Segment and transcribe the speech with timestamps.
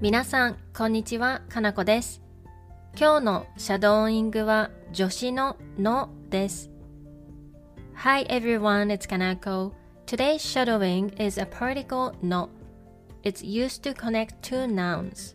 [0.00, 2.20] 皆さん、こんにちは、かなこです。
[2.98, 6.70] 今日のシャドーイングは助詞ののです。
[7.94, 9.72] Hi everyone, it's Kanako.
[10.06, 12.50] Today's shadowing is a particle no.
[13.22, 15.34] It's used to connect two nouns.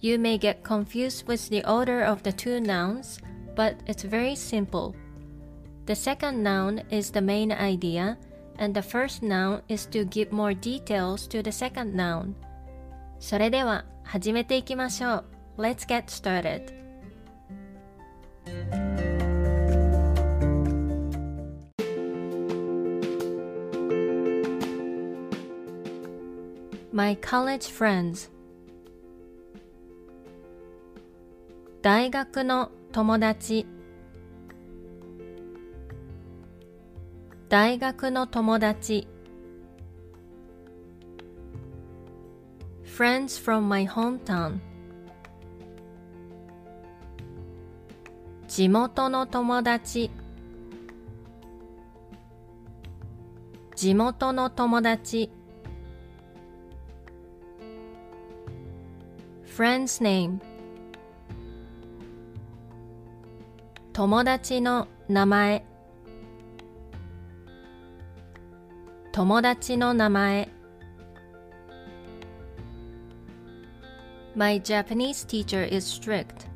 [0.00, 3.20] You may get confused with the order of the two nouns,
[3.56, 4.94] but it's very simple.
[5.86, 8.18] The second noun is the main idea,
[8.58, 12.34] and the first noun is to give more details to the second noun.
[13.19, 15.25] それでは始めていきましょう。
[15.57, 16.73] Let's get started.
[26.91, 28.29] My college friends
[31.81, 33.65] 大学の友達
[37.49, 39.07] 大学の友達
[42.95, 44.59] Friends from my hometown
[48.47, 50.11] 地元の友達
[53.75, 55.31] 地元の友達
[59.57, 60.39] Friend's name
[63.91, 65.65] 友達の名前
[69.11, 70.49] 友達の名前
[74.35, 76.47] My Japanese teacher is strict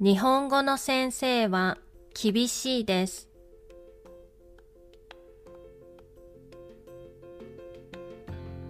[0.00, 1.78] 日本語の先生は
[2.14, 3.32] 厳しいです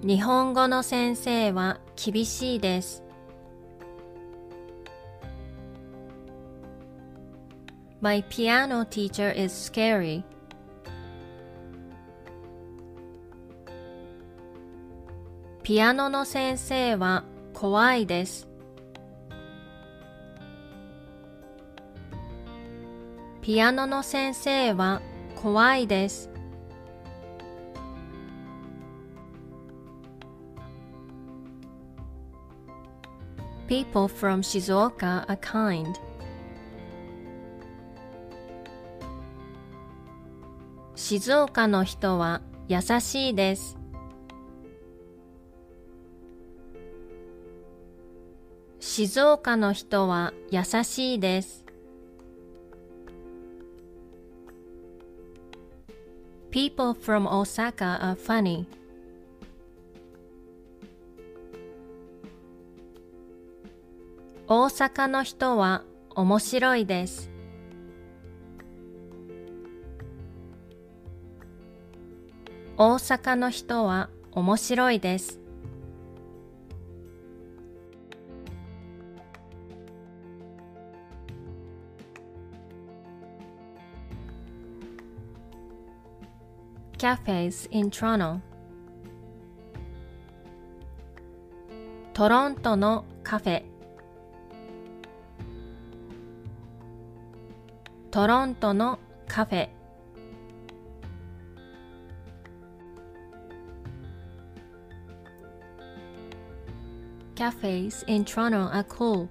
[0.05, 3.05] 日本語の先生は厳しいです。
[8.01, 10.25] My piano teacher is scary.
[15.63, 17.23] ピアノの先生は
[17.55, 18.49] 怖いです。
[23.43, 25.01] ピアノの先生は
[25.37, 26.29] 怖いです。
[33.69, 35.95] People from Shizuoka are kind.
[40.97, 43.82] 静岡の人は優しいです。
[48.95, 51.65] 静岡の人は優しいです。
[56.51, 58.67] People from Osaka are funny.
[64.47, 67.31] 大阪の人は面白いです。
[72.77, 75.42] 大阪の人は面白いです。
[87.03, 88.41] Cafes in Toronto
[92.15, 93.65] トロントのカフェ
[98.13, 99.69] トロントのカフェ
[107.35, 109.29] Cafes in Toronto are cool.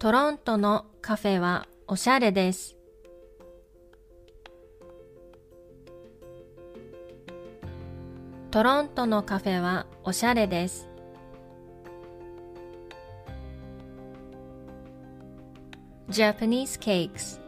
[0.00, 2.76] トロントのカフェはおしゃれです。
[8.50, 10.88] トロントのカフェはおしゃれです。
[16.10, 17.40] Japanese cakes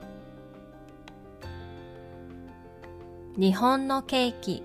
[3.37, 4.63] 日本のケーキ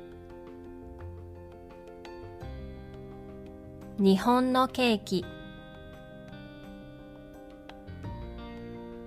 [3.97, 5.25] 日本のケーキ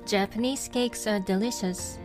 [0.06, 1.98] Japanese cakes are delicious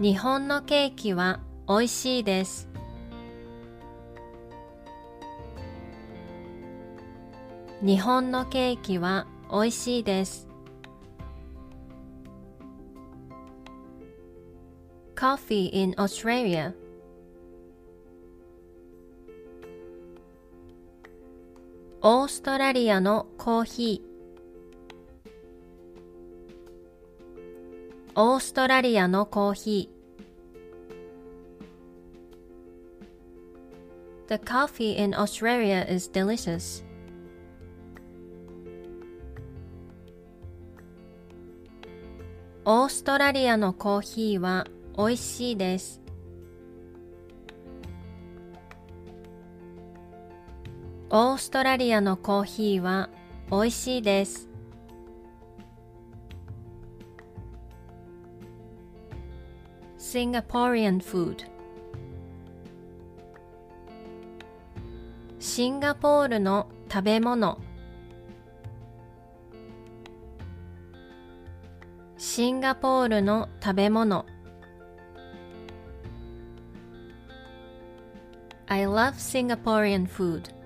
[0.00, 2.68] 日本のケーキは美味しいです
[7.80, 10.48] 日本のケーキは美味しいです。
[15.14, 16.74] Coffee in Australia
[22.10, 25.30] オーストラリアのコーヒー
[28.14, 36.82] オーストラリアのコーヒー The coffee in Australia is delicious.
[42.64, 44.66] オーストラリアのコーヒーは
[44.96, 46.07] 美味しいです。
[51.10, 53.08] オーストラリアのコーヒーは
[53.50, 54.46] 美味しいです。
[59.98, 61.46] Singaporean food
[65.38, 67.58] シンガポールの食べ物。
[72.18, 74.26] シンガポールの食べ物。
[78.66, 80.57] I love Singaporean food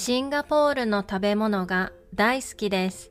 [0.00, 3.10] シンガポールの食べ物が大好きです。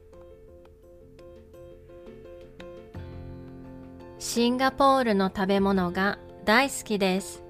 [4.20, 7.44] シンガポールの食べ物が大好きです。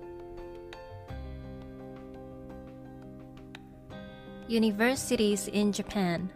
[4.50, 6.30] Universities in Japan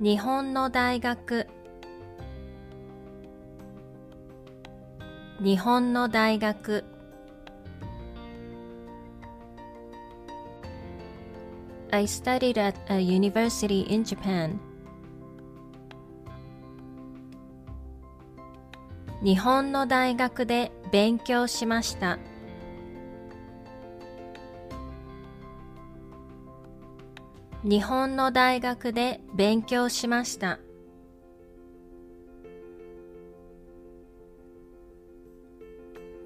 [0.00, 1.46] 日本の大学
[5.40, 6.84] 日本の大学
[11.92, 14.58] I studied at a university in Japan.
[19.22, 22.18] 日本の大学で勉強しました。
[27.62, 30.58] 日本の大学で勉強しました。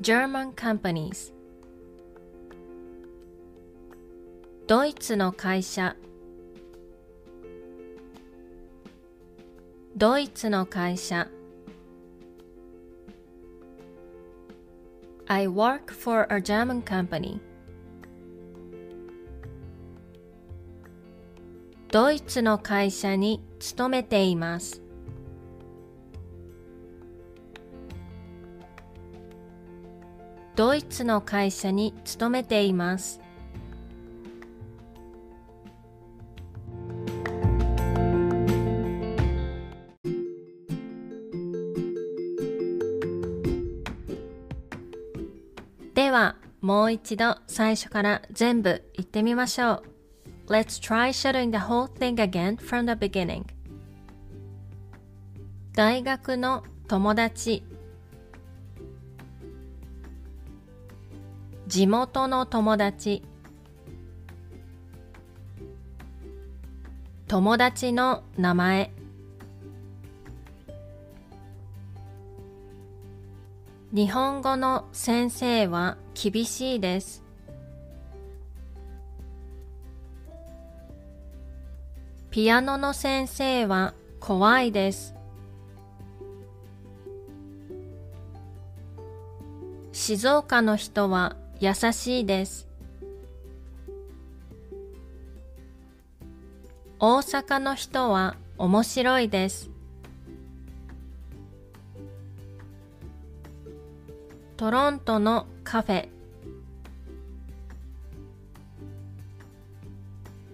[0.00, 1.33] German companies
[4.66, 5.94] ドイツの会社。
[9.94, 11.28] ドイツの会社。
[15.26, 17.40] I work for a German company.
[21.88, 24.80] ドイツの会社に勤めています。
[30.56, 33.23] ドイツの会社に勤めています。
[46.64, 49.82] もう一度最初から全部言ってみましょ
[50.46, 50.50] う。
[50.50, 53.44] Let's try shadowing the whole thing again from the beginning.
[55.74, 57.64] 大学の友達
[61.66, 63.22] 地元の友達
[67.28, 68.90] 友達の名前
[73.94, 77.22] 日本語の先生は厳しいです。
[82.32, 85.14] ピアノの先生は怖いです。
[89.92, 92.66] 静岡の人は優しいです。
[96.98, 99.73] 大阪の人は面白いです。
[104.64, 106.08] トロントのカフェ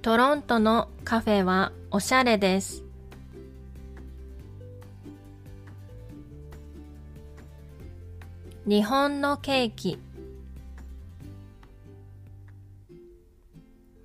[0.02, 2.82] トロントのカフェはおしゃれです。
[8.66, 10.00] 日本のケーキ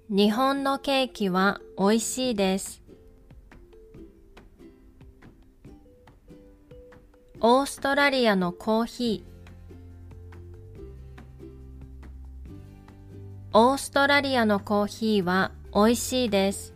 [0.10, 2.84] 日本のケーキは美味しいです。
[7.42, 9.35] オーストラリアのコーヒー
[13.58, 16.74] オーストラリアのコーヒーは美味しいです。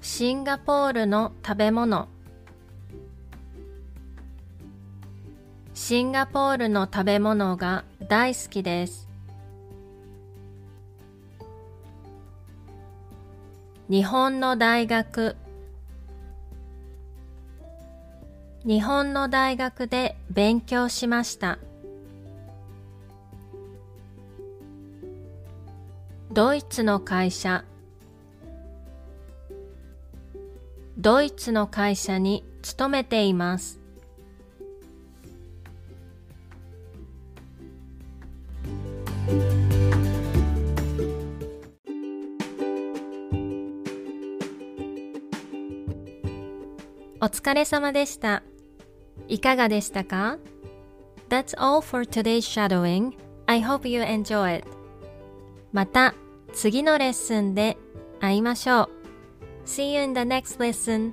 [0.00, 2.08] シンガポールの食べ物
[5.74, 9.06] シンガポールの食べ物が大好きです。
[13.90, 15.36] 日本の大学
[18.64, 21.58] 日本の大学で勉強しました。
[26.38, 27.64] ドイツの会社
[30.96, 33.80] ドイツの会社に勤めています。
[47.20, 48.44] お疲れ様でした。
[49.26, 50.38] いかがでしたか
[51.28, 53.16] That's all for today's shadowing.
[53.46, 54.68] I hope you enjoy it.
[55.72, 56.14] また
[56.52, 57.76] 次のレッスンで
[58.20, 58.90] 会いましょう。
[59.64, 61.12] See you in the next lesson.